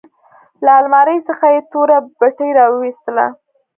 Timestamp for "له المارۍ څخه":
0.65-1.45